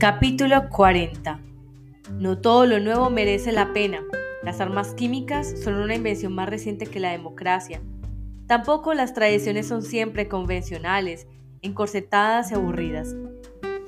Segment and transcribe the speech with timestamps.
[0.00, 1.40] Capítulo 40.
[2.12, 4.00] No todo lo nuevo merece la pena.
[4.42, 7.82] Las armas químicas son una invención más reciente que la democracia.
[8.46, 11.26] Tampoco las tradiciones son siempre convencionales,
[11.60, 13.14] encorsetadas y aburridas.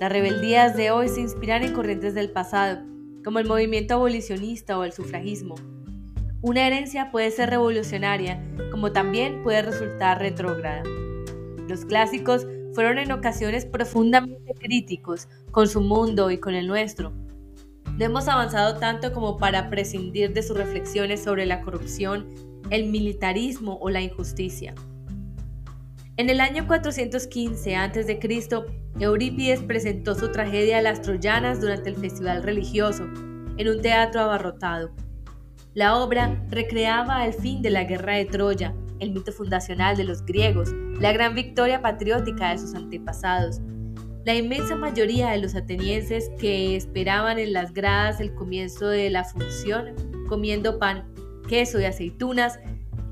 [0.01, 2.83] Las rebeldías de hoy se inspiran en corrientes del pasado,
[3.25, 5.55] como el movimiento abolicionista o el sufragismo.
[6.43, 8.39] Una herencia puede ser revolucionaria,
[8.71, 10.83] como también puede resultar retrógrada.
[11.69, 17.13] Los clásicos fueron en ocasiones profundamente críticos con su mundo y con el nuestro.
[17.99, 22.27] No hemos avanzado tanto como para prescindir de sus reflexiones sobre la corrupción,
[22.71, 24.75] el militarismo o la injusticia.
[26.17, 28.21] En el año 415 a.C.,
[28.99, 33.05] Eurípides presentó su tragedia a las troyanas durante el festival religioso,
[33.57, 34.93] en un teatro abarrotado.
[35.75, 40.25] La obra recreaba el fin de la guerra de Troya, el mito fundacional de los
[40.25, 40.71] griegos,
[41.03, 43.61] la gran victoria patriótica de sus antepasados.
[44.25, 49.25] La inmensa mayoría de los atenienses que esperaban en las gradas el comienzo de la
[49.25, 49.97] función,
[50.29, 51.13] comiendo pan,
[51.49, 52.61] queso y aceitunas,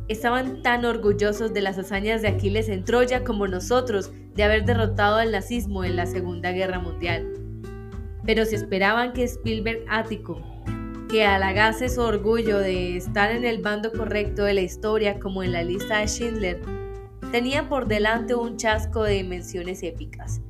[0.07, 5.17] estaban tan orgullosos de las hazañas de Aquiles en Troya como nosotros de haber derrotado
[5.17, 7.27] al nazismo en la Segunda Guerra Mundial.
[8.25, 10.41] Pero si esperaban que Spielberg Ático
[11.09, 15.51] que halagase su orgullo de estar en el bando correcto de la historia como en
[15.51, 16.80] la lista de Schindler,
[17.31, 20.41] tenía por delante un chasco de dimensiones épicas.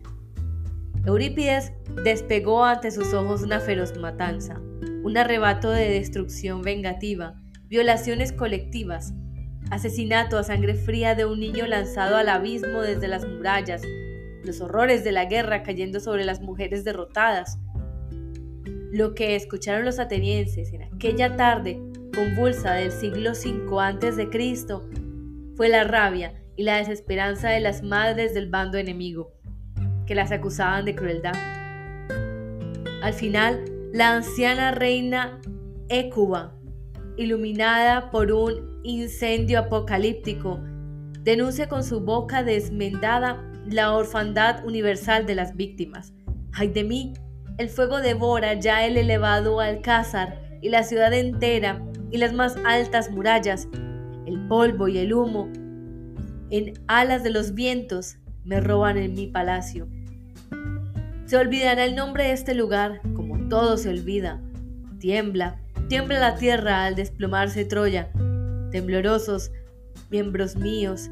[1.05, 1.73] Eurípides
[2.05, 4.61] despegó ante sus ojos una feroz matanza,
[5.03, 7.35] un arrebato de destrucción vengativa,
[7.69, 9.13] violaciones colectivas,
[9.71, 13.83] asesinato a sangre fría de un niño lanzado al abismo desde las murallas,
[14.45, 17.59] los horrores de la guerra cayendo sobre las mujeres derrotadas,
[18.91, 21.81] lo que escucharon los atenienses en aquella tarde
[22.15, 24.67] convulsa del siglo V a.C.
[25.57, 29.33] fue la rabia y la desesperanza de las madres del bando enemigo,
[30.07, 31.33] que las acusaban de crueldad.
[33.03, 33.65] Al final,
[33.95, 35.41] la anciana reina
[35.89, 36.55] Écuba,
[37.17, 40.61] iluminada por un incendio apocalíptico,
[41.23, 46.13] denuncia con su boca desmendada la orfandad universal de las víctimas.
[46.53, 47.15] ¡Ay de mí!
[47.57, 51.81] El fuego devora ya el elevado alcázar y la ciudad entera
[52.11, 53.67] y las más altas murallas.
[54.27, 55.51] El polvo y el humo
[56.51, 59.89] en alas de los vientos me roban en mi palacio.
[61.27, 64.41] Se olvidará el nombre de este lugar como todo se olvida.
[64.99, 68.11] Tiembla, tiembla la tierra al desplomarse Troya.
[68.73, 69.53] Temblorosos,
[70.11, 71.11] miembros míos,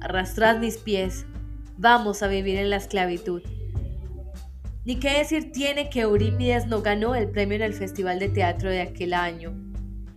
[0.00, 1.26] arrastrad mis pies.
[1.78, 3.42] Vamos a vivir en la esclavitud.
[4.84, 8.70] Ni qué decir tiene que Eurípides no ganó el premio en el Festival de Teatro
[8.70, 9.52] de aquel año.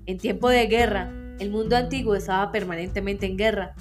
[0.06, 3.76] En tiempo de guerra, el mundo antiguo estaba permanentemente en guerra.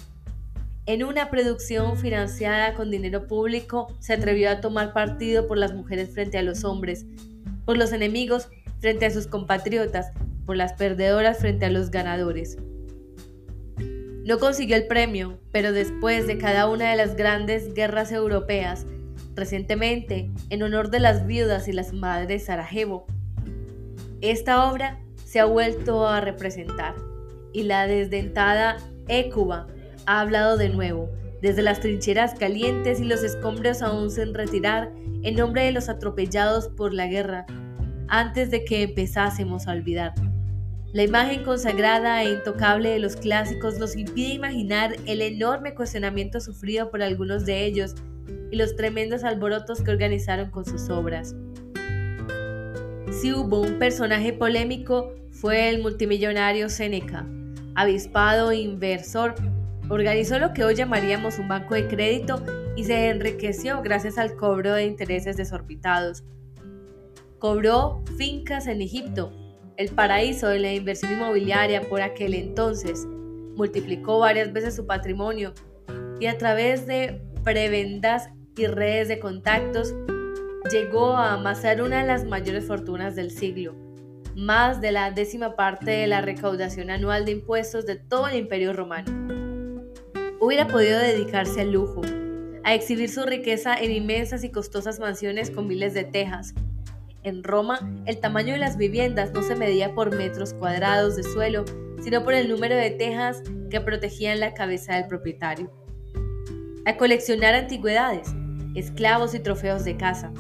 [0.85, 6.11] En una producción financiada con dinero público, se atrevió a tomar partido por las mujeres
[6.11, 7.07] frente a los hombres,
[7.65, 8.49] por los enemigos
[8.81, 10.11] frente a sus compatriotas,
[10.45, 12.59] por las perdedoras frente a los ganadores.
[14.25, 18.85] No consiguió el premio, pero después de cada una de las grandes guerras europeas,
[19.37, 23.07] recientemente en honor de las viudas y las madres Sarajevo.
[24.21, 26.97] Esta obra se ha vuelto a representar
[27.53, 29.69] y la desdentada Écuba
[30.07, 34.93] ha hablado de nuevo, desde las trincheras calientes y los escombros aún sin retirar,
[35.23, 37.47] en nombre de los atropellados por la guerra,
[38.09, 40.15] antes de que empezásemos a olvidar.
[40.93, 46.91] La imagen consagrada e intocable de los clásicos nos impide imaginar el enorme cuestionamiento sufrido
[46.91, 47.95] por algunos de ellos
[48.51, 51.35] y los tremendos alborotos que organizaron con sus obras.
[53.11, 57.27] Si hubo un personaje polémico, fue el multimillonario Seneca,
[57.75, 59.35] avispado inversor.
[59.89, 62.43] Organizó lo que hoy llamaríamos un banco de crédito
[62.77, 66.25] y se enriqueció gracias al cobro de intereses desorbitados.
[67.39, 69.33] Cobró fincas en Egipto,
[69.77, 73.07] el paraíso de la inversión inmobiliaria por aquel entonces.
[73.57, 75.53] Multiplicó varias veces su patrimonio
[76.21, 79.95] y a través de prebendas y redes de contactos,
[80.71, 83.75] llegó a amasar una de las mayores fortunas del siglo,
[84.37, 88.73] más de la décima parte de la recaudación anual de impuestos de todo el imperio
[88.73, 89.42] romano.
[90.45, 92.01] Hubiera podido dedicarse al lujo,
[92.65, 96.53] a exhibir su riqueza en inmensas y costosas mansiones con miles de tejas.
[97.23, 101.65] En Roma, el tamaño de las viviendas no se medía por metros cuadrados de suelo,
[102.03, 103.41] sino por el número de tejas
[103.71, 105.71] que protegían la cabeza del propietario
[106.87, 108.35] a coleccionar antigüedades,
[108.75, 110.33] esclavos y trofeos de caza.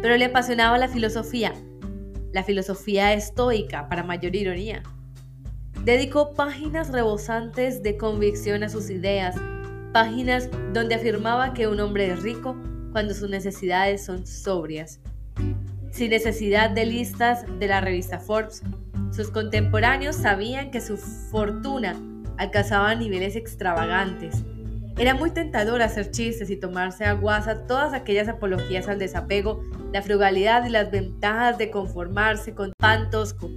[0.00, 1.52] Pero le apasionaba la filosofía,
[2.32, 4.82] la filosofía estoica, para mayor ironía.
[5.84, 9.34] Dedicó páginas rebosantes de convicción a sus ideas,
[9.94, 12.54] páginas donde afirmaba que un hombre es rico
[12.92, 15.00] cuando sus necesidades son sobrias.
[15.90, 18.62] sin necesidad de listas de la revista Forbes.
[19.10, 21.96] Sus contemporáneos sabían que su fortuna
[22.36, 24.44] alcanzaba niveles extravagantes.
[24.98, 30.02] Era muy tentador hacer chistes y tomarse a guasa todas aquellas apologías al desapego, la
[30.02, 33.50] frugalidad y las ventajas de conformarse con pan tosco.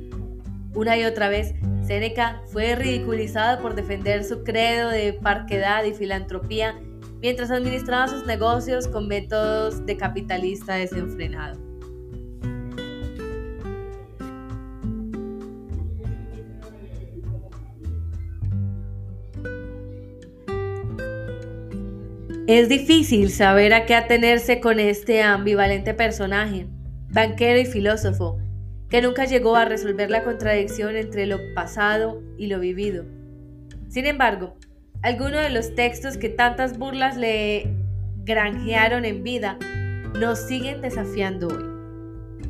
[0.75, 1.53] Una y otra vez,
[1.85, 6.79] Seneca fue ridiculizado por defender su credo de parquedad y filantropía
[7.21, 11.61] mientras administraba sus negocios con métodos de capitalista desenfrenado.
[22.45, 26.67] Es difícil saber a qué atenerse con este ambivalente personaje,
[27.09, 28.42] banquero y filósofo,
[28.93, 33.05] que nunca llegó a resolver la contradicción entre lo pasado y lo vivido.
[33.89, 34.53] Sin embargo,
[35.01, 37.73] algunos de los textos que tantas burlas le
[38.17, 39.57] granjearon en vida
[40.19, 41.63] nos siguen desafiando hoy.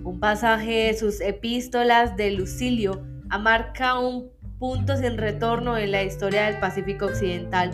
[0.03, 4.29] Un pasaje de sus epístolas de Lucilio amarca un
[4.59, 7.71] punto sin retorno en la historia del Pacífico Occidental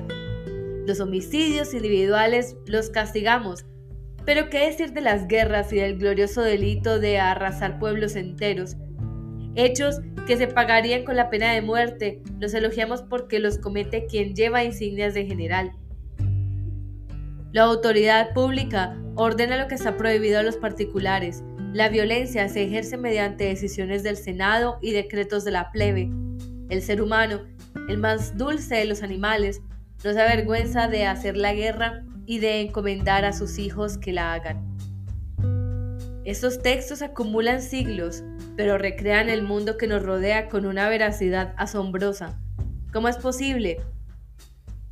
[0.86, 3.66] los homicidios individuales los castigamos,
[4.26, 8.76] pero ¿qué decir de las guerras y del glorioso delito de arrasar pueblos enteros?
[9.56, 14.36] Hechos que se pagarían con la pena de muerte, los elogiamos porque los comete quien
[14.36, 15.72] lleva insignias de general.
[17.52, 21.44] La autoridad pública ordena lo que está prohibido a los particulares.
[21.74, 26.12] La violencia se ejerce mediante decisiones del Senado y decretos de la plebe.
[26.70, 27.42] El ser humano,
[27.90, 29.62] el más dulce de los animales,
[30.04, 34.34] no se avergüenza de hacer la guerra y de encomendar a sus hijos que la
[34.34, 34.64] hagan.
[36.26, 38.24] Estos textos acumulan siglos,
[38.56, 42.40] pero recrean el mundo que nos rodea con una veracidad asombrosa.
[42.94, 43.78] ¿Cómo es posible?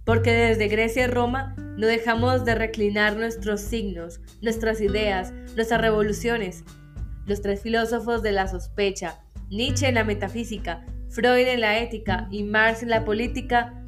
[0.03, 6.63] Porque desde Grecia y Roma no dejamos de reclinar nuestros signos, nuestras ideas, nuestras revoluciones.
[7.27, 9.19] Los tres filósofos de la sospecha,
[9.51, 13.85] Nietzsche en la metafísica, Freud en la ética y Marx en la política,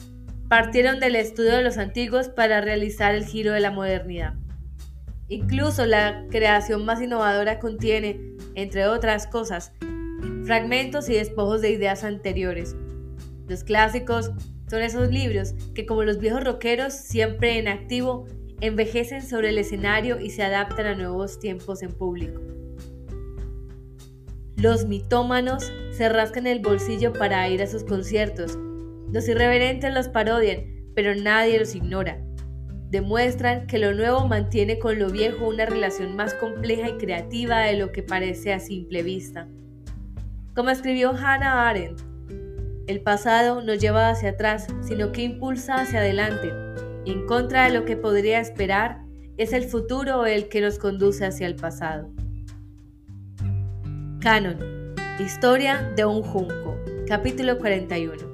[0.50, 4.34] partieron del estudio de los antiguos para realizar el giro de la modernidad.
[5.28, 8.20] Incluso la creación más innovadora contiene,
[8.56, 9.72] entre otras cosas,
[10.46, 12.76] fragmentos y despojos de ideas anteriores.
[13.48, 14.32] Los clásicos
[14.68, 18.26] son esos libros que, como los viejos rockeros, siempre en activo,
[18.60, 22.42] envejecen sobre el escenario y se adaptan a nuevos tiempos en público.
[24.56, 28.58] Los mitómanos se rascan el bolsillo para ir a sus conciertos,
[29.12, 30.66] los irreverentes los parodian,
[30.96, 32.20] pero nadie los ignora.
[32.90, 37.78] Demuestran que lo nuevo mantiene con lo viejo una relación más compleja y creativa de
[37.78, 39.48] lo que parece a simple vista.
[40.56, 42.02] Como escribió Hannah Arendt,
[42.88, 46.52] el pasado no lleva hacia atrás, sino que impulsa hacia adelante.
[47.06, 49.02] En contra de lo que podría esperar,
[49.38, 52.10] es el futuro el que nos conduce hacia el pasado.
[54.20, 54.58] Canon.
[55.20, 56.78] Historia de un junco.
[57.08, 58.29] Capítulo 41.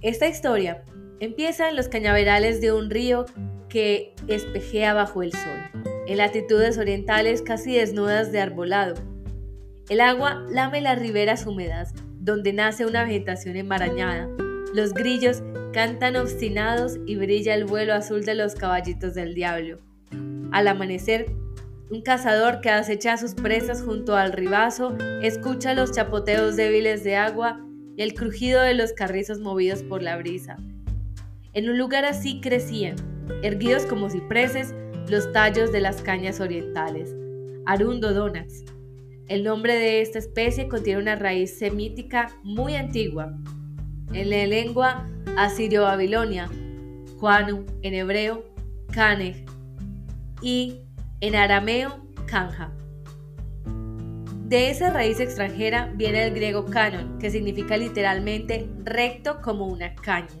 [0.00, 0.84] Esta historia
[1.18, 3.26] empieza en los cañaverales de un río
[3.68, 5.58] que espejea bajo el sol,
[6.06, 8.94] en latitudes orientales casi desnudas de arbolado.
[9.88, 14.28] El agua lame las riberas húmedas, donde nace una vegetación enmarañada.
[14.72, 15.42] Los grillos
[15.72, 19.80] cantan obstinados y brilla el vuelo azul de los caballitos del diablo.
[20.52, 21.26] Al amanecer,
[21.90, 27.64] un cazador que acecha sus presas junto al ribazo escucha los chapoteos débiles de agua
[27.98, 30.56] y el crujido de los carrizos movidos por la brisa.
[31.52, 32.94] En un lugar así crecían,
[33.42, 34.72] erguidos como cipreses,
[35.08, 37.14] los tallos de las cañas orientales,
[37.66, 38.64] Arundo donax.
[39.26, 43.36] El nombre de esta especie contiene una raíz semítica muy antigua.
[44.12, 46.48] En la lengua asirio-babilonia,
[47.18, 48.44] Juanu, en hebreo,
[48.92, 49.44] Kaneh,
[50.40, 50.82] y
[51.20, 52.72] en arameo, Kanja.
[54.48, 60.40] De esa raíz extranjera viene el griego canon, que significa literalmente recto como una caña.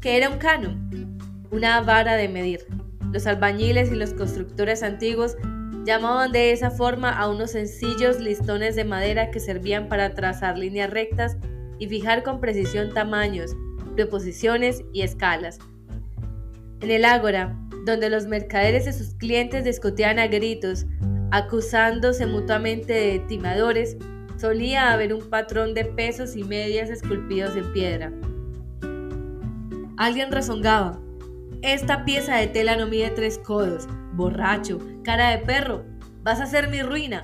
[0.00, 1.18] ¿Qué era un canon?
[1.50, 2.64] Una vara de medir.
[3.10, 5.36] Los albañiles y los constructores antiguos
[5.84, 10.90] llamaban de esa forma a unos sencillos listones de madera que servían para trazar líneas
[10.90, 11.36] rectas
[11.80, 13.50] y fijar con precisión tamaños,
[13.96, 15.58] preposiciones y escalas.
[16.80, 20.86] En el ágora, donde los mercaderes y sus clientes discutían a gritos
[21.32, 23.96] acusándose mutuamente de timadores,
[24.36, 28.12] solía haber un patrón de pesos y medias esculpidos en piedra.
[29.96, 31.00] Alguien rezongaba.
[31.62, 33.88] Esta pieza de tela no mide tres codos.
[34.12, 35.84] Borracho, cara de perro,
[36.22, 37.22] vas a ser mi ruina.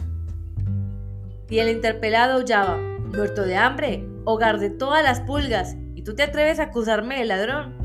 [1.50, 6.22] Y el interpelado aullaba, muerto de hambre, hogar de todas las pulgas, y tú te
[6.22, 7.76] atreves a acusarme de ladrón.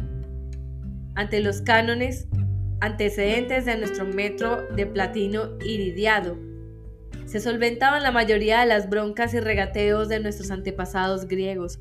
[1.15, 2.27] Ante los cánones,
[2.83, 6.37] antecedentes de nuestro metro de platino iridiado.
[7.25, 11.79] se solventaban la mayoría de las broncas y regateos de nuestros antepasados griegos.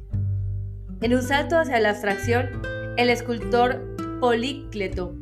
[1.00, 2.62] En un salto hacia la abstracción,
[2.96, 5.16] el escultor Polícleto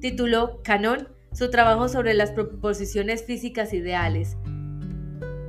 [0.00, 4.36] tituló Canón su trabajo sobre las proposiciones físicas ideales.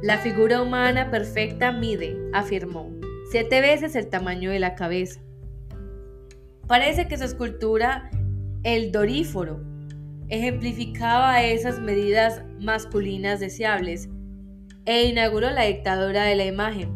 [0.04, 2.92] La figura humana perfecta mide, afirmó,
[3.32, 5.20] siete veces el tamaño de la cabeza.
[6.68, 8.12] Parece que su escultura,
[8.64, 9.71] el Doríforo,
[10.32, 14.10] ejemplificaba esas medidas masculinas deseables
[14.86, 16.90] e inauguró la dictadura de la imagen.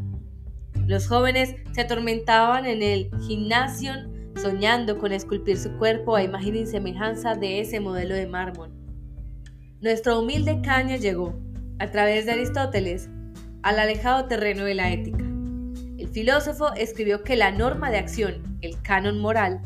[0.87, 3.91] Los jóvenes se atormentaban en el gimnasio
[4.41, 8.71] soñando con esculpir su cuerpo a imagen y semejanza de ese modelo de mármol.
[9.81, 11.37] Nuestro humilde caño llegó,
[11.79, 13.09] a través de Aristóteles,
[13.63, 15.25] al alejado terreno de la ética.
[15.97, 19.61] El filósofo escribió que la norma de acción, el canon moral,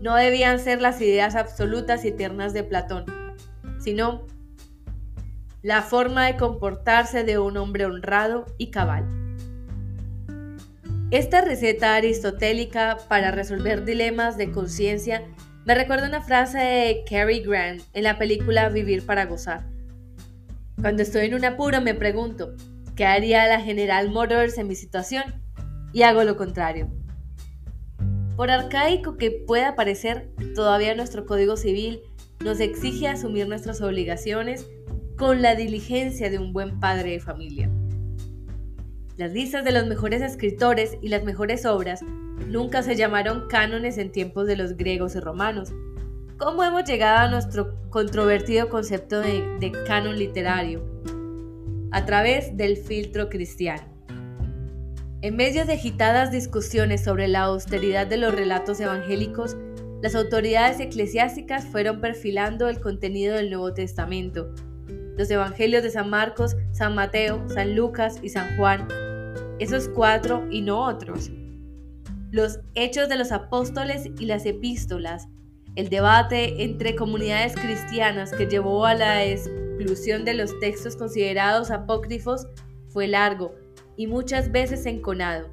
[0.00, 3.04] no debían ser las ideas absolutas y eternas de Platón,
[3.78, 4.26] sino
[5.62, 9.04] la forma de comportarse de un hombre honrado y cabal.
[11.10, 15.24] Esta receta aristotélica para resolver dilemas de conciencia
[15.64, 19.66] me recuerda una frase de Cary Grant en la película Vivir para gozar.
[20.80, 22.54] Cuando estoy en un apuro me pregunto,
[22.94, 25.24] ¿qué haría la General Motors en mi situación?
[25.92, 26.88] Y hago lo contrario.
[28.38, 32.02] Por arcaico que pueda parecer, todavía nuestro Código Civil
[32.38, 34.70] nos exige asumir nuestras obligaciones
[35.16, 37.68] con la diligencia de un buen padre de familia.
[39.16, 42.00] Las listas de los mejores escritores y las mejores obras
[42.46, 45.72] nunca se llamaron cánones en tiempos de los griegos y romanos.
[46.36, 50.84] ¿Cómo hemos llegado a nuestro controvertido concepto de, de canon literario?
[51.90, 53.97] A través del filtro cristiano.
[55.20, 59.56] En medio de agitadas discusiones sobre la austeridad de los relatos evangélicos,
[60.00, 64.54] las autoridades eclesiásticas fueron perfilando el contenido del Nuevo Testamento.
[65.16, 68.86] Los evangelios de San Marcos, San Mateo, San Lucas y San Juan
[69.58, 71.32] esos cuatro y no otros.
[72.30, 75.26] Los hechos de los apóstoles y las epístolas,
[75.74, 82.46] el debate entre comunidades cristianas que llevó a la exclusión de los textos considerados apócrifos
[82.88, 83.54] fue largo
[83.98, 85.50] y muchas veces enconado.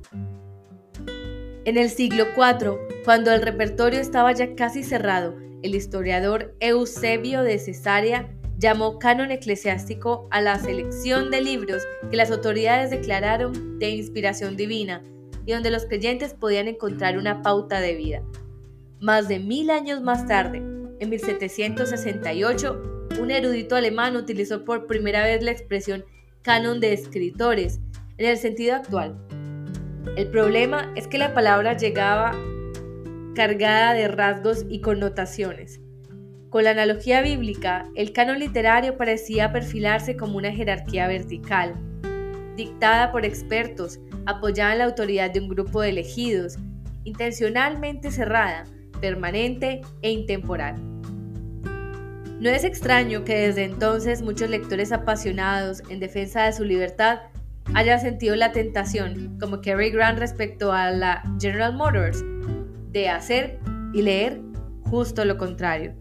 [1.65, 7.57] En el siglo IV, cuando el repertorio estaba ya casi cerrado, el historiador Eusebio de
[7.57, 14.55] Cesarea llamó canon eclesiástico a la selección de libros que las autoridades declararon de inspiración
[14.55, 15.01] divina
[15.45, 18.21] y donde los creyentes podían encontrar una pauta de vida.
[18.99, 20.59] Más de mil años más tarde,
[20.99, 26.05] en 1768, un erudito alemán utilizó por primera vez la expresión
[26.43, 27.79] canon de escritores
[28.17, 29.17] en el sentido actual.
[30.15, 32.33] El problema es que la palabra llegaba
[33.35, 35.81] cargada de rasgos y connotaciones.
[36.49, 41.73] Con la analogía bíblica, el canon literario parecía perfilarse como una jerarquía vertical,
[42.55, 46.57] dictada por expertos, apoyada en la autoridad de un grupo de elegidos,
[47.03, 48.63] intencionalmente cerrada,
[49.01, 50.75] permanente e intemporal.
[52.39, 57.19] No es extraño que desde entonces muchos lectores apasionados en defensa de su libertad
[57.73, 62.23] hayan sentido la tentación, como Cary Grant respecto a la General Motors,
[62.91, 63.59] de hacer
[63.93, 64.41] y leer
[64.89, 65.93] justo lo contrario.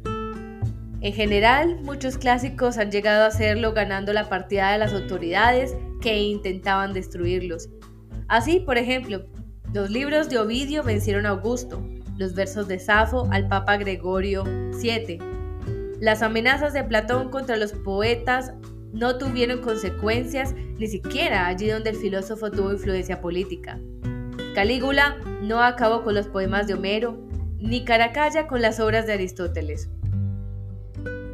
[1.00, 6.18] En general, muchos clásicos han llegado a hacerlo ganando la partida de las autoridades que
[6.18, 7.68] intentaban destruirlos.
[8.28, 9.26] Así, por ejemplo,
[9.74, 15.18] los libros de Ovidio vencieron a Augusto, los versos de Safo al Papa Gregorio VII.
[16.00, 18.52] Las amenazas de Platón contra los poetas
[18.94, 23.78] no tuvieron consecuencias ni siquiera allí donde el filósofo tuvo influencia política.
[24.54, 27.18] Calígula no acabó con los poemas de Homero,
[27.58, 29.90] ni Caracalla con las obras de Aristóteles.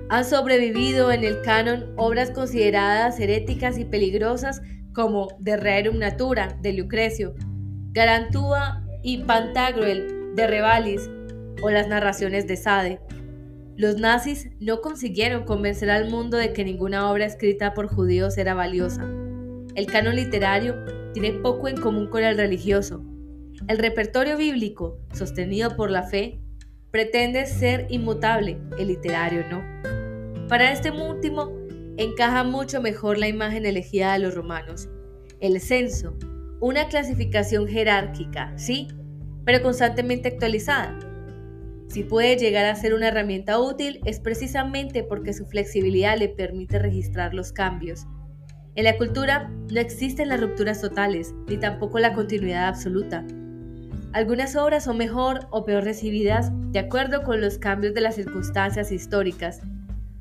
[0.09, 4.62] Han sobrevivido en el canon obras consideradas heréticas y peligrosas
[4.95, 7.35] como De Rerum Natura de Lucrecio,
[7.93, 11.11] Garantúa y Pantagruel de Revalis
[11.62, 13.00] o las narraciones de Sade.
[13.81, 18.53] Los nazis no consiguieron convencer al mundo de que ninguna obra escrita por judíos era
[18.53, 19.09] valiosa.
[19.75, 20.75] El canon literario
[21.15, 23.03] tiene poco en común con el religioso.
[23.69, 26.43] El repertorio bíblico, sostenido por la fe,
[26.91, 29.63] pretende ser inmutable, el literario no.
[30.47, 31.51] Para este último
[31.97, 34.91] encaja mucho mejor la imagen elegida de los romanos.
[35.41, 36.19] El censo,
[36.61, 38.89] una clasificación jerárquica, sí,
[39.47, 40.99] pero constantemente actualizada.
[41.90, 46.78] Si puede llegar a ser una herramienta útil es precisamente porque su flexibilidad le permite
[46.78, 48.06] registrar los cambios.
[48.76, 53.26] En la cultura no existen las rupturas totales, ni tampoco la continuidad absoluta.
[54.12, 58.92] Algunas obras son mejor o peor recibidas de acuerdo con los cambios de las circunstancias
[58.92, 59.61] históricas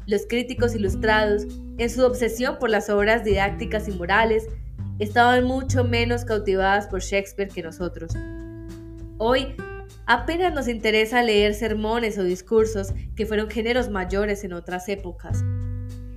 [0.08, 1.46] Los críticos ilustrados,
[1.78, 4.48] en su obsesión por las obras didácticas y morales,
[4.98, 8.12] estaban mucho menos cautivadas por Shakespeare que nosotros.
[9.20, 9.56] Hoy
[10.10, 15.44] apenas nos interesa leer sermones o discursos que fueron géneros mayores en otras épocas.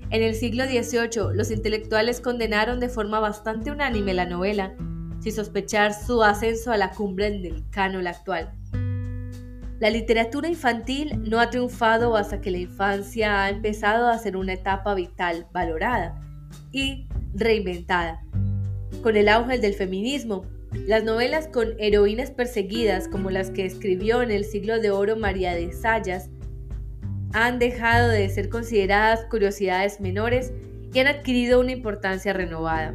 [0.08, 4.74] En el siglo XVIII, los intelectuales condenaron de forma bastante unánime la novela,
[5.20, 8.50] sin sospechar su ascenso a la cumbre del canon actual.
[9.78, 14.54] La literatura infantil no ha triunfado hasta que la infancia ha empezado a ser una
[14.54, 16.18] etapa vital valorada
[16.70, 18.22] y reinventada.
[19.02, 24.30] Con el auge del feminismo, las novelas con heroínas perseguidas como las que escribió en
[24.30, 26.30] el siglo de oro María de Sayas
[27.32, 30.52] han dejado de ser consideradas curiosidades menores
[30.92, 32.94] y han adquirido una importancia renovada.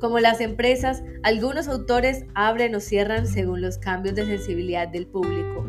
[0.00, 5.66] Como las empresas, algunos autores abren o cierran según los cambios de sensibilidad del público.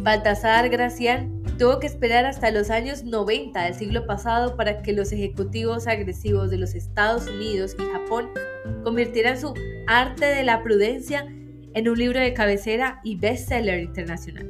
[0.00, 5.10] Baltasar Gracián tuvo que esperar hasta los años 90 del siglo pasado para que los
[5.10, 8.30] ejecutivos agresivos de los Estados Unidos y Japón
[8.84, 9.52] convirtieran su
[9.88, 11.26] arte de la prudencia
[11.74, 14.48] en un libro de cabecera y bestseller internacional.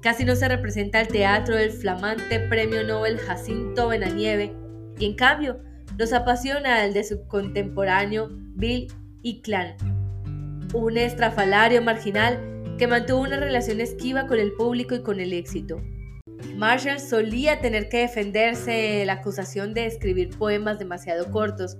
[0.00, 4.54] Casi no se representa el teatro del flamante premio Nobel Jacinto Benanieve
[4.98, 5.60] y en cambio
[5.98, 8.88] nos apasiona el de su contemporáneo Bill
[9.42, 9.74] Clan,
[10.72, 15.82] un estrafalario marginal que mantuvo una relación esquiva con el público y con el éxito.
[16.56, 21.76] Marshall solía tener que defenderse de la acusación de escribir poemas demasiado cortos,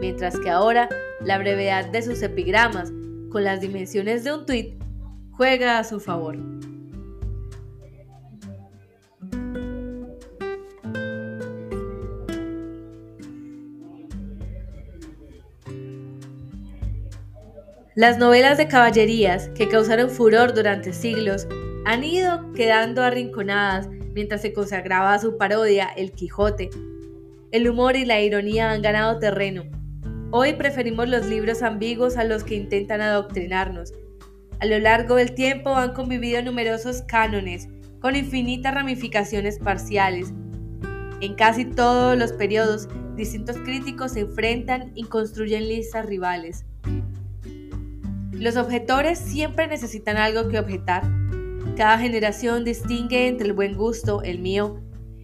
[0.00, 0.88] mientras que ahora
[1.20, 2.90] la brevedad de sus epigramas,
[3.30, 4.82] con las dimensiones de un tuit,
[5.32, 6.38] juega a su favor.
[18.00, 21.46] Las novelas de caballerías, que causaron furor durante siglos,
[21.84, 26.70] han ido quedando arrinconadas mientras se consagraba su parodia El Quijote.
[27.50, 29.64] El humor y la ironía han ganado terreno.
[30.30, 33.92] Hoy preferimos los libros ambiguos a los que intentan adoctrinarnos.
[34.60, 37.68] A lo largo del tiempo han convivido numerosos cánones,
[38.00, 40.32] con infinitas ramificaciones parciales.
[41.20, 46.64] En casi todos los periodos, distintos críticos se enfrentan y construyen listas rivales.
[48.40, 51.02] Los objetores siempre necesitan algo que objetar.
[51.76, 54.80] Cada generación distingue entre el buen gusto, el mío,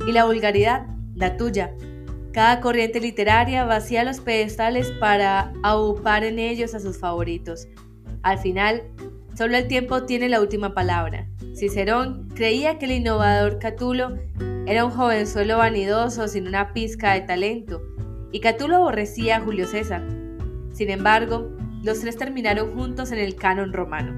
[0.07, 1.75] y la vulgaridad, la tuya.
[2.35, 7.67] Cada corriente literaria vacía los pedestales para aupar en ellos a sus favoritos.
[8.21, 8.83] Al final,
[9.35, 11.27] solo el tiempo tiene la última palabra.
[11.55, 14.19] Cicerón creía que el innovador Catulo
[14.67, 17.81] era un jovenzuelo vanidoso sin una pizca de talento,
[18.31, 20.07] y Catulo aborrecía a Julio César.
[20.73, 21.56] Sin embargo,
[21.87, 24.13] los tres terminaron juntos en el canon romano.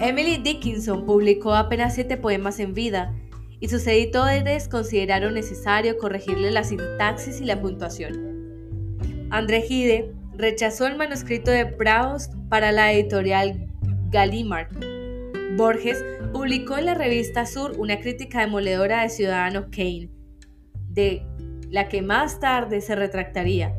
[0.00, 3.14] Emily Dickinson publicó apenas siete poemas en vida
[3.60, 9.28] y sus editores consideraron necesario corregirle la sintaxis y la puntuación.
[9.30, 13.68] André Gide rechazó el manuscrito de Proust para la editorial
[14.10, 14.68] Gallimard.
[15.56, 20.10] Borges publicó en la revista Sur una crítica demoledora de Ciudadano Kane,
[20.88, 21.22] de
[21.68, 23.72] la que más tarde se retractaría.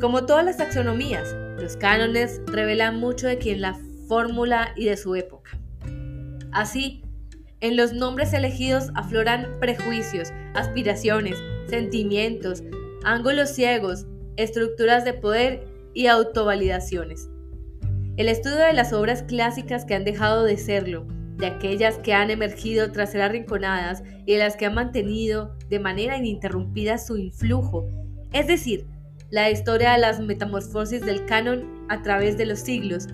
[0.00, 5.16] Como todas las taxonomías, los cánones revelan mucho de quién la fórmula y de su
[5.16, 5.58] época.
[6.52, 7.02] Así,
[7.60, 11.36] en los nombres elegidos afloran prejuicios, aspiraciones,
[11.68, 12.62] sentimientos,
[13.02, 14.06] ángulos ciegos,
[14.36, 17.28] estructuras de poder y autovalidaciones.
[18.16, 21.08] El estudio de las obras clásicas que han dejado de serlo,
[21.38, 25.80] de aquellas que han emergido tras ser arrinconadas y de las que han mantenido de
[25.80, 27.88] manera ininterrumpida su influjo,
[28.32, 28.86] es decir,
[29.30, 33.08] la historia de las metamorfosis del canon a través de los siglos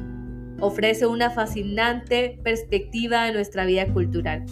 [0.61, 4.45] ofrece una fascinante perspectiva de nuestra vida cultural.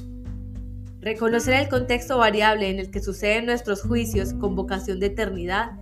[1.01, 5.73] Reconocer el contexto variable en el que suceden nuestros juicios con vocación de eternidad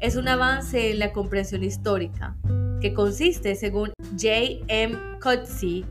[0.00, 2.36] es un avance en la comprensión histórica,
[2.80, 4.64] que consiste, según J.
[4.68, 4.98] M.
[5.20, 5.84] Coetzee,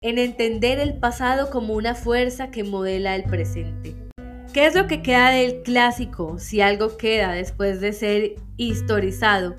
[0.00, 4.07] en entender el pasado como una fuerza que modela el presente.
[4.52, 9.56] ¿Qué es lo que queda del clásico, si algo queda después de ser historizado,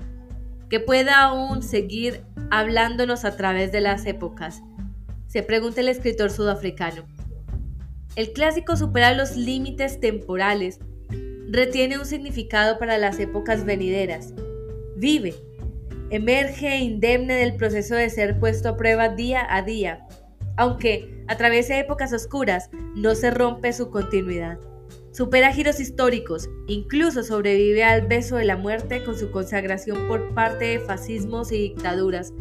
[0.68, 4.62] que pueda aún seguir hablándonos a través de las épocas?
[5.28, 7.04] Se pregunta el escritor sudafricano.
[8.16, 10.80] El clásico supera los límites temporales,
[11.48, 14.34] retiene un significado para las épocas venideras,
[14.96, 15.36] vive,
[16.10, 20.08] emerge indemne del proceso de ser puesto a prueba día a día,
[20.56, 24.58] aunque atraviese épocas oscuras, no se rompe su continuidad.
[25.20, 30.64] Supera giros históricos, incluso sobrevive al beso de la muerte con su consagración por parte
[30.64, 32.32] de fascismos y dictaduras.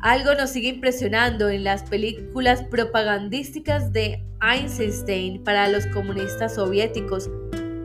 [0.00, 7.30] Algo nos sigue impresionando en las películas propagandísticas de Einstein para los comunistas soviéticos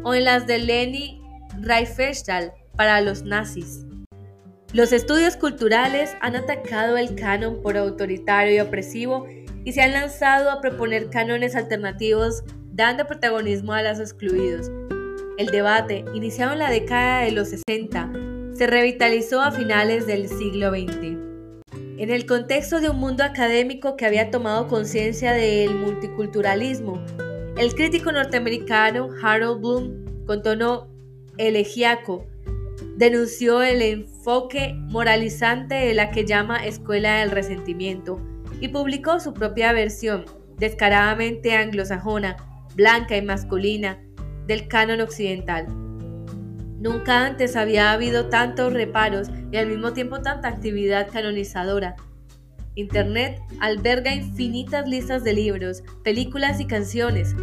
[0.03, 1.21] o en las de Leni
[1.61, 3.85] Riefenstahl para los nazis.
[4.73, 9.27] Los estudios culturales han atacado el canon por autoritario y opresivo
[9.63, 12.43] y se han lanzado a proponer cánones alternativos
[12.77, 14.69] dando protagonismo a los excluidos.
[15.39, 18.11] El debate, iniciado en la década de los 60,
[18.53, 21.17] se revitalizó a finales del siglo XX.
[21.97, 27.03] En el contexto de un mundo académico que había tomado conciencia del multiculturalismo,
[27.57, 30.87] el crítico norteamericano Harold Bloom, con tono
[31.39, 32.27] elegíaco,
[32.97, 38.21] denunció el enfoque moralizante de la que llama Escuela del Resentimiento
[38.61, 40.25] y publicó su propia versión,
[40.57, 42.37] descaradamente anglosajona,
[42.77, 43.99] blanca y masculina,
[44.45, 45.65] del canon occidental.
[46.79, 51.95] Nunca antes había habido tantos reparos y al mismo tiempo tanta actividad canonizadora.
[52.75, 57.33] Internet alberga infinitas listas de libros, películas y canciones.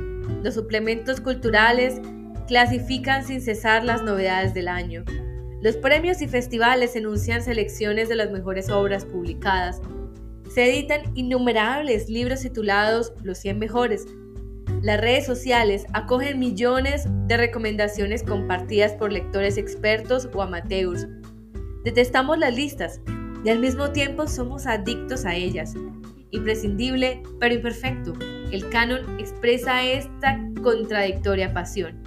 [0.44, 2.01] Los suplementos culturales
[2.47, 5.05] clasifican sin cesar las novedades del año.
[5.61, 9.81] Los premios y festivales enuncian selecciones de las mejores obras publicadas.
[10.55, 14.07] Se editan innumerables libros titulados Los 100 mejores.
[14.85, 21.09] Las redes sociales acogen millones de recomendaciones compartidas por lectores expertos o amateurs.
[21.85, 23.01] Detestamos las listas
[23.42, 25.73] y al mismo tiempo somos adictos a ellas.
[26.33, 28.12] Imprescindible pero imperfecto,
[28.53, 32.03] el canon expresa esta contradictoria pasión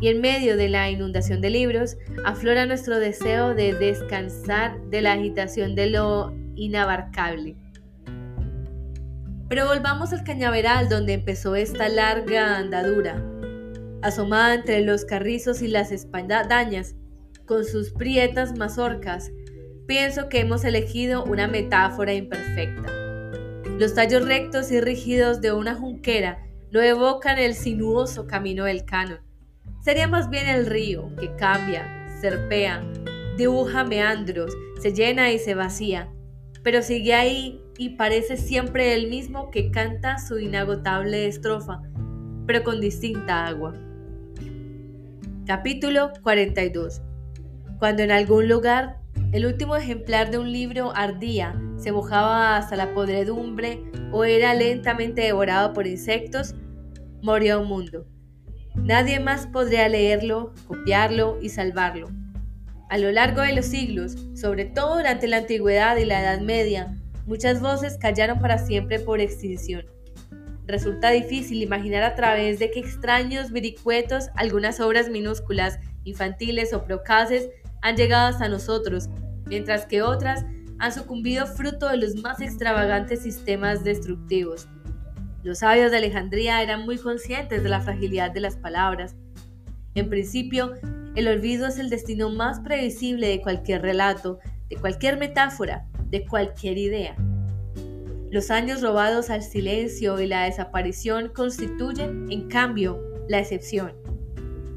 [0.00, 5.14] y en medio de la inundación de libros aflora nuestro deseo de descansar de la
[5.14, 7.56] agitación de lo inabarcable.
[9.48, 13.22] Pero volvamos al cañaveral donde empezó esta larga andadura,
[14.02, 16.94] asomada entre los carrizos y las espadañas,
[17.46, 19.30] con sus prietas mazorcas,
[19.86, 22.90] pienso que hemos elegido una metáfora imperfecta.
[23.78, 26.38] Los tallos rectos y rígidos de una junquera
[26.70, 29.20] no evocan el sinuoso camino del canon,
[29.84, 32.82] Sería más bien el río que cambia, serpea,
[33.36, 36.10] dibuja meandros, se llena y se vacía,
[36.62, 41.82] pero sigue ahí y parece siempre el mismo que canta su inagotable estrofa,
[42.46, 43.74] pero con distinta agua.
[45.46, 47.02] Capítulo 42.
[47.78, 49.00] Cuando en algún lugar
[49.32, 53.82] el último ejemplar de un libro ardía, se mojaba hasta la podredumbre
[54.12, 56.54] o era lentamente devorado por insectos,
[57.20, 58.06] moría un mundo.
[58.74, 62.08] Nadie más podría leerlo, copiarlo y salvarlo.
[62.88, 66.96] A lo largo de los siglos, sobre todo durante la antigüedad y la Edad Media,
[67.26, 69.84] muchas voces callaron para siempre por extinción.
[70.66, 77.48] Resulta difícil imaginar a través de qué extraños viricuetos algunas obras minúsculas, infantiles o procaces
[77.82, 79.08] han llegado hasta nosotros,
[79.46, 80.44] mientras que otras
[80.78, 84.68] han sucumbido fruto de los más extravagantes sistemas destructivos.
[85.42, 89.14] Los sabios de Alejandría eran muy conscientes de la fragilidad de las palabras.
[89.94, 90.72] En principio,
[91.14, 94.38] el olvido es el destino más previsible de cualquier relato,
[94.70, 97.16] de cualquier metáfora, de cualquier idea.
[98.30, 103.94] Los años robados al silencio y la desaparición constituyen, en cambio, la excepción.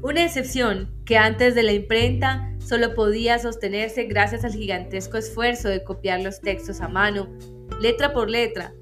[0.02, 5.84] Una excepción que antes de la imprenta solo podía sostenerse gracias al gigantesco esfuerzo de
[5.84, 7.28] copiar los textos a mano,
[7.80, 8.74] letra por letra,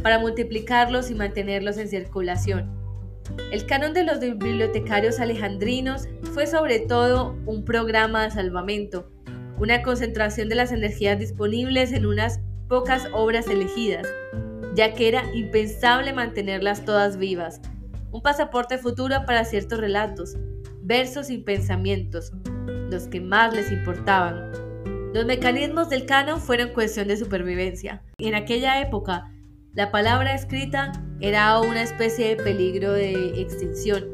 [0.00, 2.70] para multiplicarlos y mantenerlos en circulación.
[3.50, 9.10] El canon de los bibliotecarios alejandrinos fue sobre todo un programa de salvamento,
[9.58, 14.06] una concentración de las energías disponibles en unas pocas obras elegidas,
[14.74, 17.60] ya que era impensable mantenerlas todas vivas,
[18.10, 20.36] un pasaporte futuro para ciertos relatos,
[20.82, 22.32] versos y pensamientos,
[22.90, 24.52] los que más les importaban.
[25.12, 29.30] Los mecanismos del canon fueron cuestión de supervivencia, en aquella época
[29.74, 34.04] la palabra escrita era una especie de peligro de extinción.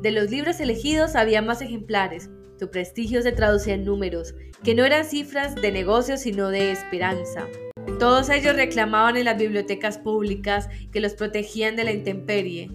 [0.00, 2.30] De los libros elegidos había más ejemplares.
[2.64, 7.46] Su prestigio se traducía en números, que no eran cifras de negocio sino de esperanza.
[7.98, 12.70] Todos ellos reclamaban en las bibliotecas públicas que los protegían de la intemperie.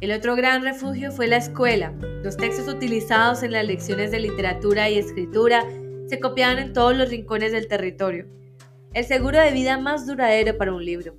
[0.00, 1.92] El otro gran refugio fue la escuela.
[2.22, 5.64] Los textos utilizados en las lecciones de literatura y escritura
[6.06, 8.28] se copiaban en todos los rincones del territorio
[8.94, 11.16] el seguro de vida más duradero para un libro.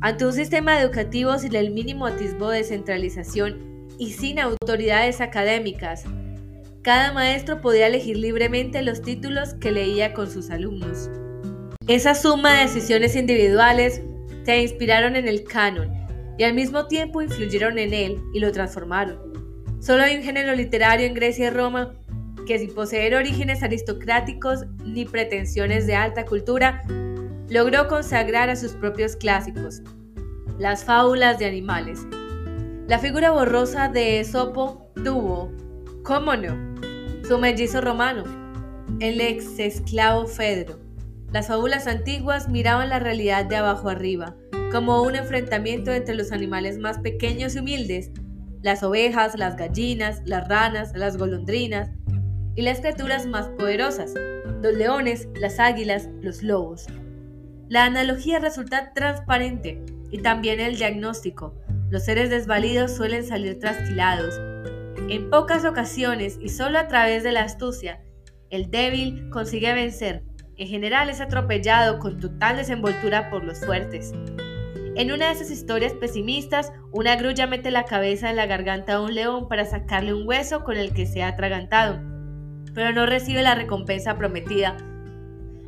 [0.00, 6.06] Ante un sistema educativo sin el mínimo atisbo de centralización y sin autoridades académicas,
[6.86, 11.10] cada maestro podía elegir libremente los títulos que leía con sus alumnos.
[11.88, 14.02] Esa suma de decisiones individuales
[14.44, 15.92] se inspiraron en el canon
[16.38, 19.18] y al mismo tiempo influyeron en él y lo transformaron.
[19.80, 21.92] Solo hay un género literario en Grecia y Roma
[22.46, 26.84] que sin poseer orígenes aristocráticos ni pretensiones de alta cultura,
[27.48, 29.82] logró consagrar a sus propios clásicos,
[30.56, 32.06] las fábulas de animales.
[32.86, 35.50] La figura borrosa de Esopo tuvo,
[36.04, 36.65] cómo no,
[37.26, 38.22] su mellizo romano,
[39.00, 40.78] el ex esclavo Fedro.
[41.32, 44.36] Las fábulas antiguas miraban la realidad de abajo arriba,
[44.70, 48.12] como un enfrentamiento entre los animales más pequeños y humildes,
[48.62, 51.90] las ovejas, las gallinas, las ranas, las golondrinas,
[52.54, 54.14] y las criaturas más poderosas,
[54.62, 56.86] los leones, las águilas, los lobos.
[57.68, 61.54] La analogía resulta transparente y también el diagnóstico.
[61.90, 64.40] Los seres desvalidos suelen salir trasquilados.
[65.08, 68.02] En pocas ocasiones y solo a través de la astucia,
[68.50, 70.24] el débil consigue vencer.
[70.56, 74.12] En general es atropellado con total desenvoltura por los fuertes.
[74.96, 79.04] En una de esas historias pesimistas, una grulla mete la cabeza en la garganta de
[79.04, 82.00] un león para sacarle un hueso con el que se ha atragantado,
[82.74, 84.76] pero no recibe la recompensa prometida.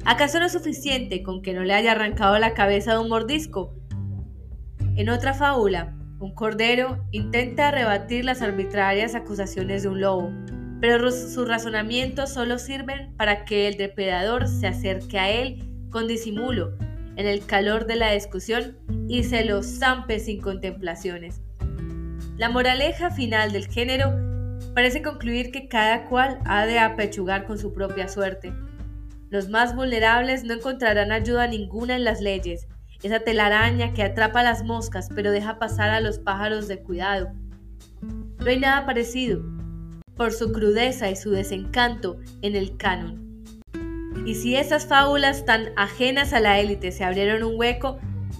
[0.04, 3.72] ¿Acaso no es suficiente con que no le haya arrancado la cabeza de un mordisco?
[4.96, 10.32] En otra fábula, un cordero intenta rebatir las arbitrarias acusaciones de un lobo,
[10.80, 16.76] pero sus razonamientos solo sirven para que el depredador se acerque a él con disimulo
[17.16, 18.76] en el calor de la discusión
[19.08, 21.40] y se lo zampe sin contemplaciones.
[22.36, 24.12] La moraleja final del género
[24.74, 28.52] parece concluir que cada cual ha de apechugar con su propia suerte.
[29.30, 32.68] Los más vulnerables no encontrarán ayuda ninguna en las leyes,
[33.02, 37.32] esa telaraña que atrapa a las moscas pero deja pasar a los pájaros de cuidado.
[38.38, 39.42] No hay nada parecido,
[40.16, 43.44] por su crudeza y su desencanto, en el canon.
[44.26, 47.98] Y si esas fábulas tan ajenas a la élite se abrieron un hueco,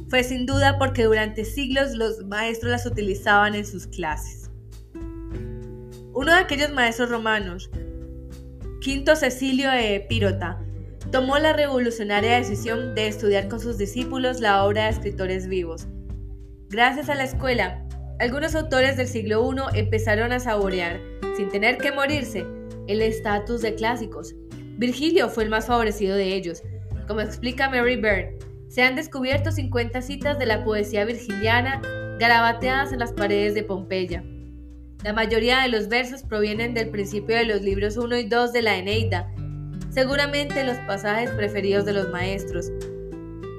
[0.09, 4.51] fue sin duda porque durante siglos los maestros las utilizaban en sus clases.
[6.15, 7.71] Uno de aquellos maestros romanos,
[8.81, 10.61] Quinto Cecilio de Epírota,
[11.11, 15.87] tomó la revolucionaria decisión de estudiar con sus discípulos la obra de escritores vivos.
[16.69, 17.87] Gracias a la escuela,
[18.19, 21.01] algunos autores del siglo I empezaron a saborear,
[21.37, 22.45] sin tener que morirse,
[22.87, 24.35] el estatus de clásicos
[24.79, 26.63] Virgilio fue el más favorecido de ellos.
[27.09, 28.37] Como explica Mary Byrne,
[28.69, 31.83] se han descubierto 50 citas de la poesía virgiliana
[32.21, 34.23] garabateadas en las paredes de Pompeya.
[35.03, 38.63] La mayoría de los versos provienen del principio de los libros 1 y 2 de
[38.63, 39.35] la Eneida,
[39.99, 42.71] seguramente los pasajes preferidos de los maestros.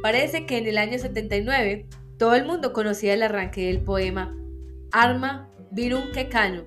[0.01, 1.85] Parece que en el año 79
[2.17, 4.33] todo el mundo conocía el arranque del poema
[4.93, 6.63] Arma Virum Cano,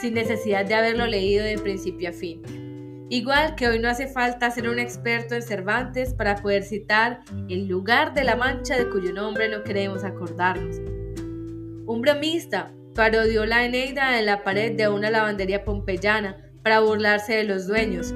[0.00, 2.42] sin necesidad de haberlo leído de principio a fin.
[3.08, 7.68] Igual que hoy no hace falta ser un experto en Cervantes para poder citar el
[7.68, 10.78] lugar de la mancha de cuyo nombre no queremos acordarnos.
[11.86, 17.44] Un bromista parodió la Eneida en la pared de una lavandería pompeyana para burlarse de
[17.44, 18.12] los dueños,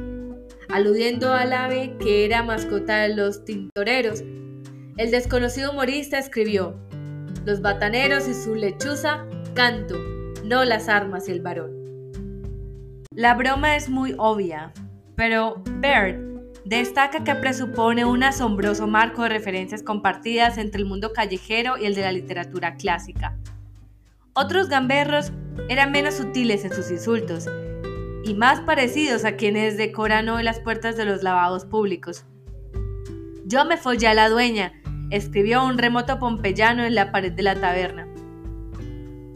[0.71, 4.23] aludiendo al ave que era mascota de los tintoreros.
[4.97, 6.79] El desconocido humorista escribió,
[7.45, 9.97] Los bataneros y su lechuza, canto,
[10.45, 11.73] no las armas y el varón.
[13.11, 14.73] La broma es muy obvia,
[15.17, 16.29] pero Baird
[16.65, 21.95] destaca que presupone un asombroso marco de referencias compartidas entre el mundo callejero y el
[21.95, 23.37] de la literatura clásica.
[24.35, 25.33] Otros gamberros
[25.69, 27.49] eran menos sutiles en sus insultos
[28.29, 32.27] y más parecidos a quienes decoran hoy las puertas de los lavados públicos.
[33.47, 34.75] Yo me follé a la dueña,
[35.11, 38.07] escribió un remoto pompeyano en la pared de la taberna.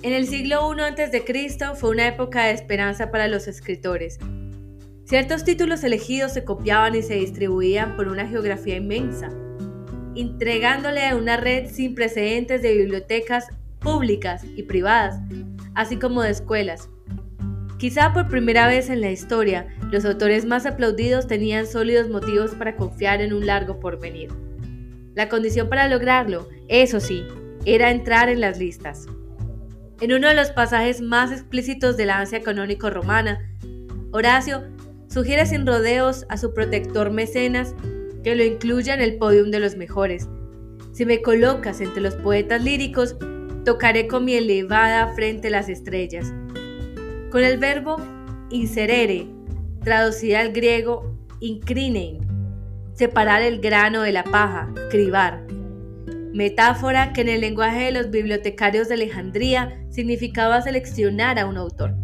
[0.03, 1.75] En el siglo I a.C.
[1.75, 4.19] fue una época de esperanza para los escritores.
[5.05, 9.31] Ciertos títulos elegidos se copiaban y se distribuían por una geografía inmensa,
[10.15, 13.47] entregándole a una red sin precedentes de bibliotecas
[13.81, 15.19] públicas y privadas,
[15.75, 16.91] así como de escuelas.
[17.83, 22.77] Quizá por primera vez en la historia, los autores más aplaudidos tenían sólidos motivos para
[22.77, 24.31] confiar en un largo porvenir.
[25.17, 27.25] La condición para lograrlo, eso sí,
[27.65, 29.09] era entrar en las listas.
[30.01, 33.51] En uno de los pasajes más explícitos de la ansia canónico romana,
[34.13, 34.63] Horacio
[35.09, 37.75] sugiere sin rodeos a su protector mecenas
[38.23, 40.29] que lo incluya en el podium de los mejores.
[40.93, 43.17] Si me colocas entre los poetas líricos,
[43.65, 46.33] tocaré con mi elevada frente las estrellas.
[47.33, 47.97] Con el verbo
[48.51, 49.27] inserere,
[49.83, 52.19] traducida al griego incrinein,
[52.93, 55.43] separar el grano de la paja, cribar
[56.35, 61.95] metáfora que en el lenguaje de los bibliotecarios de Alejandría significaba seleccionar a un autor.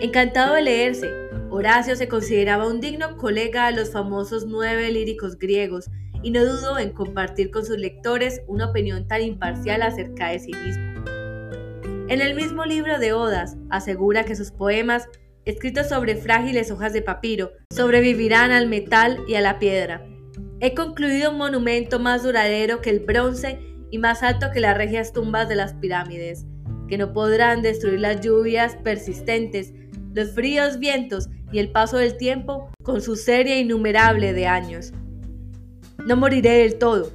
[0.00, 1.10] Encantado de leerse,
[1.50, 5.90] Horacio se consideraba un digno colega de los famosos nueve líricos griegos
[6.22, 10.52] y no dudó en compartir con sus lectores una opinión tan imparcial acerca de sí
[10.52, 11.15] mismo.
[12.08, 15.08] En el mismo libro de Odas asegura que sus poemas,
[15.44, 20.06] escritos sobre frágiles hojas de papiro, sobrevivirán al metal y a la piedra,
[20.58, 23.58] He concluido un monumento más duradero que el bronce
[23.90, 26.46] y más alto que las regias tumbas de las pirámides,
[26.88, 29.74] que no podrán destruir las lluvias persistentes,
[30.14, 34.92] los fríos vientos y el paso del tiempo con su serie innumerable de años.
[36.06, 37.10] No moriré del todo.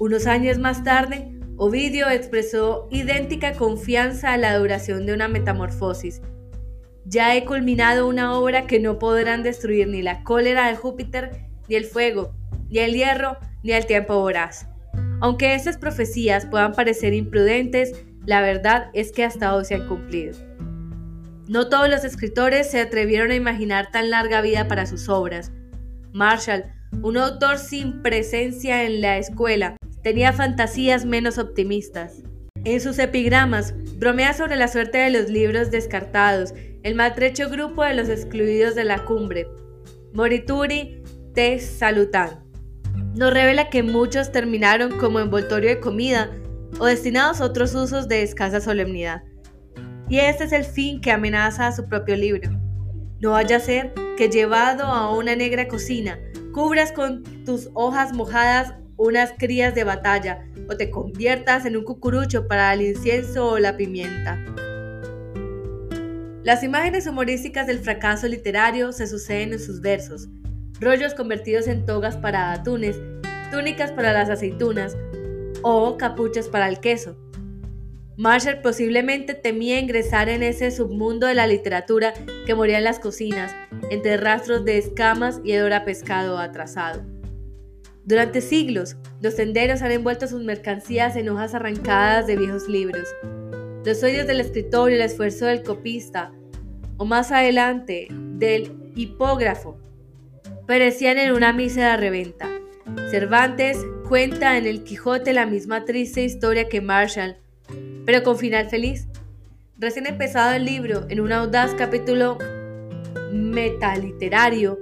[0.00, 6.20] Unos años más tarde, Ovidio expresó idéntica confianza a la duración de una metamorfosis.
[7.06, 11.76] Ya he culminado una obra que no podrán destruir ni la cólera de Júpiter, ni
[11.76, 12.34] el fuego,
[12.68, 14.68] ni el hierro, ni el tiempo voraz.
[15.20, 20.36] Aunque estas profecías puedan parecer imprudentes, la verdad es que hasta hoy se han cumplido.
[21.48, 25.52] No todos los escritores se atrevieron a imaginar tan larga vida para sus obras.
[26.12, 26.64] Marshall,
[27.02, 32.22] un autor sin presencia en la escuela, tenía fantasías menos optimistas.
[32.62, 37.94] En sus epigramas, bromea sobre la suerte de los libros descartados, el maltrecho grupo de
[37.94, 39.48] los excluidos de la cumbre.
[40.12, 41.02] Morituri
[41.34, 42.44] te salutan.
[43.16, 46.30] Nos revela que muchos terminaron como envoltorio de comida
[46.78, 49.24] o destinados a otros usos de escasa solemnidad.
[50.08, 52.48] Y este es el fin que amenaza a su propio libro.
[53.18, 56.16] No vaya a ser que llevado a una negra cocina,
[56.52, 62.48] cubras con tus hojas mojadas unas crías de batalla o te conviertas en un cucurucho
[62.48, 64.38] para el incienso o la pimienta.
[66.42, 70.28] Las imágenes humorísticas del fracaso literario se suceden en sus versos,
[70.80, 73.00] rollos convertidos en togas para atunes,
[73.50, 74.96] túnicas para las aceitunas
[75.62, 77.16] o capuchas para el queso.
[78.16, 82.14] Marshall posiblemente temía ingresar en ese submundo de la literatura
[82.46, 83.54] que moría en las cocinas,
[83.90, 87.15] entre rastros de escamas y hedor a pescado atrasado.
[88.06, 93.08] Durante siglos, los senderos han envuelto sus mercancías en hojas arrancadas de viejos libros.
[93.84, 96.30] Los sueños del escritor y el esfuerzo del copista,
[96.98, 99.80] o más adelante, del hipógrafo,
[100.68, 102.48] perecían en una mísera reventa.
[103.10, 107.38] Cervantes cuenta en El Quijote la misma triste historia que Marshall,
[108.04, 109.08] pero con final feliz.
[109.78, 112.38] Recién empezado el libro, en un audaz capítulo
[113.32, 114.78] metaliterario,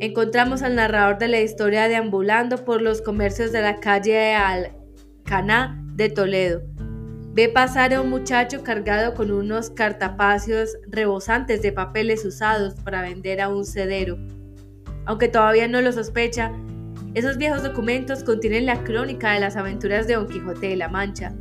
[0.00, 6.08] encontramos al narrador de la historia deambulando por los comercios de la calle Alcaná de
[6.08, 6.62] Toledo.
[7.32, 13.40] Ve pasar a un muchacho cargado con unos cartapacios rebosantes de papeles usados para vender
[13.40, 14.18] a un cedero.
[15.04, 16.52] Aunque todavía no lo sospecha,
[17.14, 21.34] esos viejos documentos contienen la crónica de las aventuras de Don Quijote de la Mancha.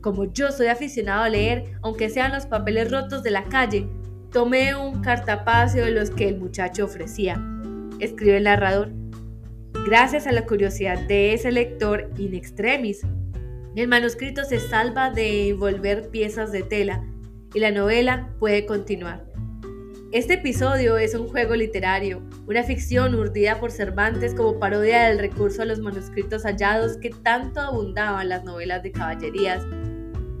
[0.00, 3.88] Como yo soy aficionado a leer, aunque sean los papeles rotos de la calle,
[4.30, 7.40] tomé un cartapacio de los que el muchacho ofrecía
[8.04, 8.90] escribe el narrador.
[9.86, 13.02] Gracias a la curiosidad de ese lector in extremis,
[13.76, 17.04] el manuscrito se salva de envolver piezas de tela
[17.52, 19.24] y la novela puede continuar.
[20.12, 25.62] Este episodio es un juego literario, una ficción urdida por Cervantes como parodia del recurso
[25.62, 29.64] a los manuscritos hallados que tanto abundaban las novelas de caballerías.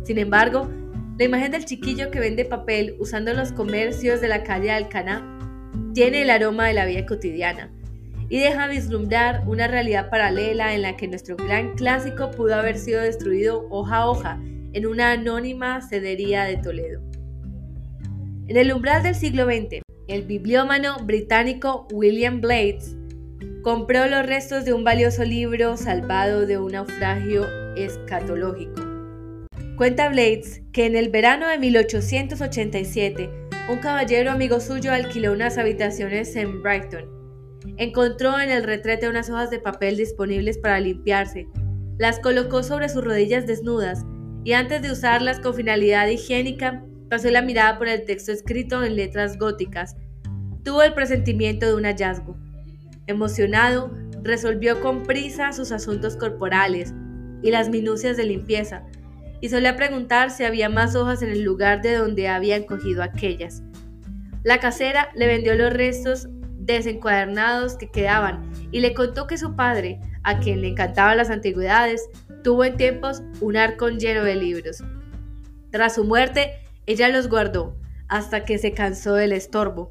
[0.04, 0.70] Sin embargo,
[1.18, 5.33] la imagen del chiquillo que vende papel usando los comercios de la calle Alcaná
[5.94, 7.70] tiene el aroma de la vida cotidiana
[8.28, 13.00] y deja vislumbrar una realidad paralela en la que nuestro gran clásico pudo haber sido
[13.00, 14.40] destruido hoja a hoja
[14.72, 17.00] en una anónima cedería de Toledo.
[18.48, 22.96] En el umbral del siglo XX, el bibliómano británico William Blades
[23.62, 28.82] compró los restos de un valioso libro salvado de un naufragio escatológico.
[29.76, 36.36] Cuenta Blades que en el verano de 1887 un caballero amigo suyo alquiló unas habitaciones
[36.36, 37.06] en Brighton.
[37.78, 41.48] Encontró en el retrete unas hojas de papel disponibles para limpiarse.
[41.98, 44.04] Las colocó sobre sus rodillas desnudas
[44.44, 48.96] y antes de usarlas con finalidad higiénica, pasó la mirada por el texto escrito en
[48.96, 49.96] letras góticas.
[50.62, 52.36] Tuvo el presentimiento de un hallazgo.
[53.06, 53.90] Emocionado,
[54.22, 56.92] resolvió con prisa sus asuntos corporales
[57.42, 58.84] y las minucias de limpieza
[59.40, 63.62] y solía preguntar si había más hojas en el lugar de donde habían cogido aquellas.
[64.42, 66.28] La casera le vendió los restos
[66.58, 72.02] desencuadernados que quedaban y le contó que su padre, a quien le encantaban las antigüedades,
[72.42, 74.82] tuvo en tiempos un arcón lleno de libros.
[75.70, 76.52] Tras su muerte,
[76.86, 77.76] ella los guardó
[78.08, 79.90] hasta que se cansó del estorbo.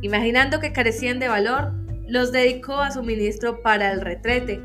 [0.00, 1.72] Imaginando que carecían de valor,
[2.06, 4.60] los dedicó a su ministro para el retrete,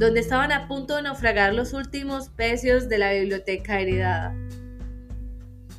[0.00, 4.34] donde estaban a punto de naufragar los últimos pecios de la biblioteca heredada.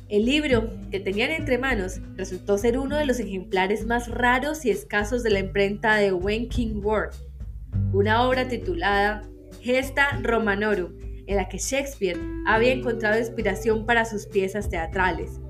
[0.08, 4.70] El libro que tenían entre manos resultó ser uno de los ejemplares más raros y
[4.70, 7.10] escasos de la imprenta de Wenking Ward,
[7.92, 9.22] una obra titulada
[9.60, 10.92] Gesta Romanorum,
[11.26, 15.40] en la que Shakespeare había encontrado inspiración para sus piezas teatrales.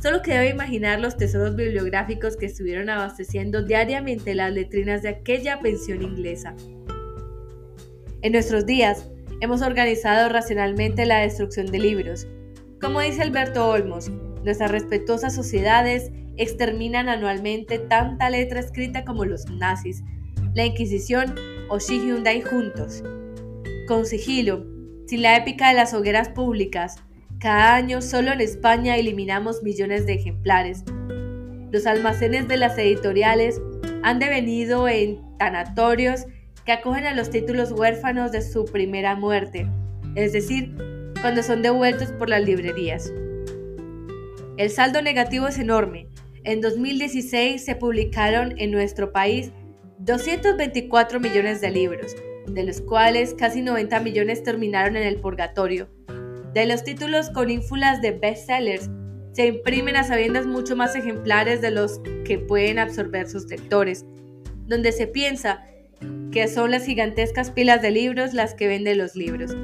[0.00, 5.60] Solo que debe imaginar los tesoros bibliográficos que estuvieron abasteciendo diariamente las letrinas de aquella
[5.60, 6.54] pensión inglesa.
[8.20, 9.08] En nuestros días,
[9.40, 12.26] hemos organizado racionalmente la destrucción de libros.
[12.80, 14.10] Como dice Alberto Olmos,
[14.42, 20.02] nuestras respetuosas sociedades exterminan anualmente tanta letra escrita como los nazis,
[20.54, 21.36] la Inquisición
[21.68, 23.04] o Xi Hyundai juntos.
[23.86, 24.66] Con sigilo,
[25.06, 26.96] sin la épica de las hogueras públicas,
[27.38, 30.82] cada año solo en España eliminamos millones de ejemplares.
[31.70, 33.60] Los almacenes de las editoriales
[34.02, 36.26] han devenido en tanatorios
[36.68, 39.66] que acogen a los títulos huérfanos de su primera muerte,
[40.16, 40.76] es decir,
[41.22, 43.10] cuando son devueltos por las librerías.
[44.58, 46.10] El saldo negativo es enorme.
[46.44, 49.50] En 2016 se publicaron en nuestro país
[50.00, 52.14] 224 millones de libros,
[52.46, 55.88] de los cuales casi 90 millones terminaron en el purgatorio
[56.52, 58.90] de los títulos con ínfulas de bestsellers
[59.32, 64.04] se imprimen a sabiendas mucho más ejemplares de los que pueden absorber sus lectores,
[64.66, 65.64] donde se piensa
[66.32, 69.56] que son las gigantescas pilas de libros las que venden los libros.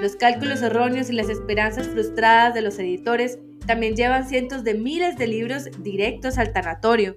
[0.00, 5.16] Los cálculos erróneos y las esperanzas frustradas de los editores también llevan cientos de miles
[5.16, 7.16] de libros directos al tanatorio.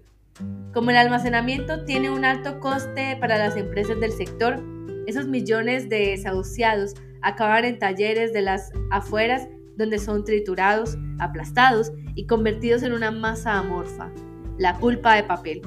[0.73, 4.63] Como el almacenamiento tiene un alto coste para las empresas del sector,
[5.07, 12.25] esos millones de desahuciados acaban en talleres de las afueras donde son triturados, aplastados y
[12.25, 14.11] convertidos en una masa amorfa,
[14.57, 15.61] la pulpa de papel.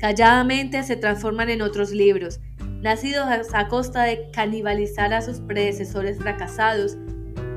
[0.00, 2.40] Calladamente se transforman en otros libros,
[2.80, 6.96] nacidos a costa de canibalizar a sus predecesores fracasados,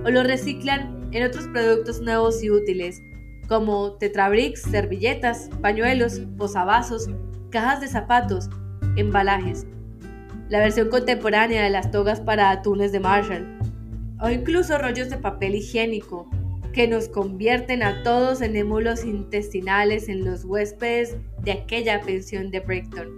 [0.04, 3.02] o los reciclan en otros productos nuevos y útiles,
[3.48, 7.08] como tetrabricks, servilletas, pañuelos, posavasos,
[7.50, 8.50] cajas de zapatos,
[8.98, 9.66] embalajes,
[10.50, 13.58] la versión contemporánea de las togas para atunes de Marshall,
[14.20, 16.30] o incluso rollos de papel higiénico,
[16.74, 22.60] que nos convierten a todos en émulos intestinales en los huéspedes de aquella pensión de
[22.60, 23.10] Brighton.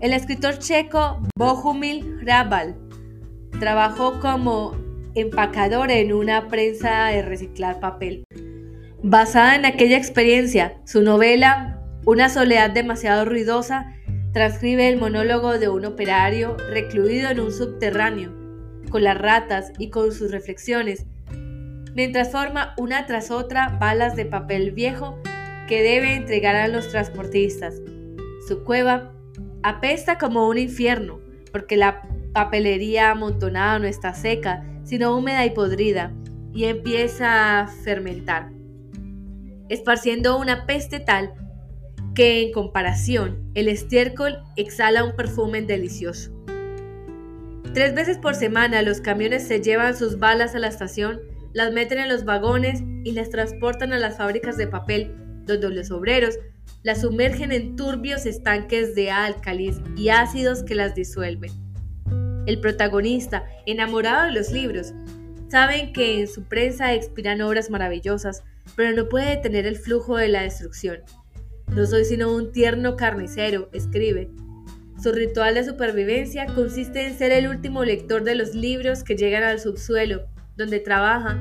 [0.00, 2.76] El escritor checo Bohumil Hrabal
[3.58, 4.76] trabajó como
[5.14, 8.24] empacador en una prensa de reciclar papel.
[9.02, 13.94] Basada en aquella experiencia, su novela, Una soledad demasiado ruidosa,
[14.34, 18.30] transcribe el monólogo de un operario recluido en un subterráneo,
[18.90, 21.06] con las ratas y con sus reflexiones,
[21.94, 25.18] mientras forma una tras otra balas de papel viejo
[25.68, 27.80] que debe entregar a los transportistas.
[28.46, 29.12] Su cueva
[29.62, 31.20] apesta como un infierno,
[31.52, 36.12] porque la papelería amontonada no está seca, sino húmeda y podrida,
[36.52, 38.50] y empieza a fermentar,
[39.68, 41.32] esparciendo una peste tal
[42.14, 46.30] que en comparación el estiércol exhala un perfume delicioso.
[47.72, 51.20] Tres veces por semana los camiones se llevan sus balas a la estación,
[51.54, 55.14] las meten en los vagones y las transportan a las fábricas de papel,
[55.46, 56.38] donde los obreros
[56.82, 61.50] las sumergen en turbios estanques de álcalis y ácidos que las disuelven.
[62.46, 64.92] El protagonista, enamorado de los libros,
[65.48, 68.42] sabe que en su prensa expiran obras maravillosas,
[68.76, 70.98] pero no puede detener el flujo de la destrucción.
[71.74, 74.30] No soy sino un tierno carnicero, escribe.
[75.02, 79.42] Su ritual de supervivencia consiste en ser el último lector de los libros que llegan
[79.42, 80.26] al subsuelo,
[80.56, 81.38] donde trabaja,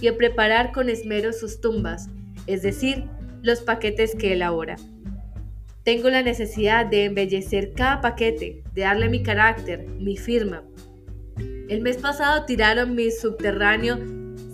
[0.00, 2.08] y en preparar con esmero sus tumbas,
[2.46, 3.04] es decir,
[3.42, 4.76] los paquetes que elabora.
[5.82, 10.62] Tengo la necesidad de embellecer cada paquete, de darle mi carácter, mi firma.
[11.68, 13.98] El mes pasado tiraron mi subterráneo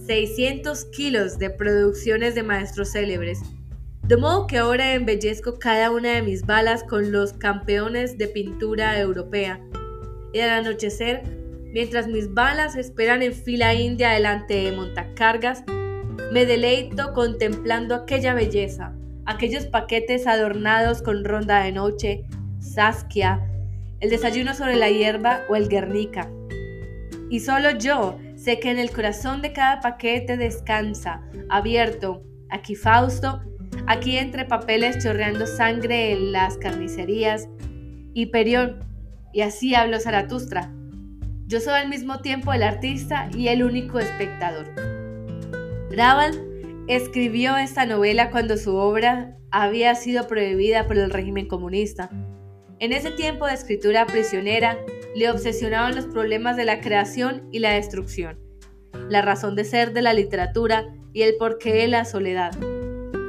[0.07, 3.41] 600 kilos de producciones de maestros célebres
[4.11, 8.99] de modo que ahora embellezco cada una de mis balas con los campeones de pintura
[8.99, 9.61] europea.
[10.33, 11.23] Y al anochecer,
[11.73, 15.65] mientras mis balas esperan en fila india delante de montacargas,
[16.33, 18.95] me deleito contemplando aquella belleza,
[19.27, 22.25] aquellos paquetes adornados con ronda de noche,
[22.59, 23.47] saskia,
[24.01, 26.31] el desayuno sobre la hierba o el guernica.
[27.29, 33.43] Y solo yo sé que en el corazón de cada paquete descansa, abierto, aquí Fausto,
[33.87, 37.49] Aquí entre papeles chorreando sangre en las carnicerías.
[38.15, 38.79] Hiperión.
[39.33, 40.73] Y así habló Zaratustra.
[41.51, 44.69] Yo soy al mismo tiempo el artista y el único espectador.
[45.91, 46.41] Raval
[46.87, 52.09] escribió esta novela cuando su obra había sido prohibida por el régimen comunista.
[52.79, 54.79] En ese tiempo de escritura prisionera
[55.17, 58.39] le obsesionaban los problemas de la creación y la destrucción,
[59.09, 62.53] la razón de ser de la literatura y el porqué de la soledad.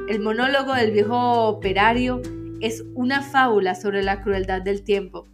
[0.08, 2.22] El monólogo del viejo operario
[2.60, 5.26] es una fábula sobre la crueldad del tiempo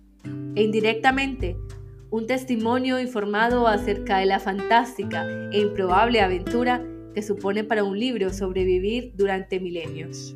[0.54, 1.58] e indirectamente
[2.10, 6.82] un testimonio informado acerca de la fantástica e improbable aventura
[7.14, 10.34] que supone para un libro sobrevivir durante milenios.